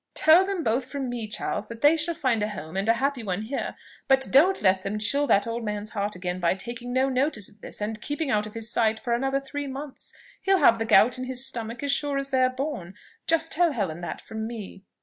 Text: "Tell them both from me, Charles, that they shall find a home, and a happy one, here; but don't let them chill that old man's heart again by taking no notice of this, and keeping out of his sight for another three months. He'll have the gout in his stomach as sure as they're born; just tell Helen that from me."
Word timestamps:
"Tell 0.15 0.43
them 0.43 0.63
both 0.63 0.87
from 0.87 1.09
me, 1.11 1.27
Charles, 1.27 1.67
that 1.67 1.81
they 1.81 1.95
shall 1.95 2.15
find 2.15 2.41
a 2.41 2.47
home, 2.49 2.75
and 2.75 2.89
a 2.89 2.93
happy 2.95 3.21
one, 3.21 3.43
here; 3.43 3.75
but 4.07 4.29
don't 4.31 4.59
let 4.63 4.81
them 4.81 4.97
chill 4.97 5.27
that 5.27 5.45
old 5.45 5.63
man's 5.63 5.91
heart 5.91 6.15
again 6.15 6.39
by 6.39 6.55
taking 6.55 6.91
no 6.91 7.07
notice 7.07 7.47
of 7.47 7.61
this, 7.61 7.79
and 7.79 8.01
keeping 8.01 8.31
out 8.31 8.47
of 8.47 8.55
his 8.55 8.71
sight 8.71 8.99
for 8.99 9.13
another 9.13 9.39
three 9.39 9.67
months. 9.67 10.11
He'll 10.41 10.57
have 10.57 10.79
the 10.79 10.85
gout 10.85 11.19
in 11.19 11.25
his 11.25 11.45
stomach 11.45 11.83
as 11.83 11.91
sure 11.91 12.17
as 12.17 12.31
they're 12.31 12.49
born; 12.49 12.95
just 13.27 13.51
tell 13.51 13.73
Helen 13.73 14.01
that 14.01 14.21
from 14.21 14.47
me." 14.47 14.85